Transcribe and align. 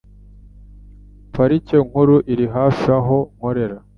Parike 1.33 1.77
Nkuru 1.87 2.15
iri 2.31 2.45
hafi 2.55 2.85
aho 2.99 3.17
nkorera. 3.35 3.77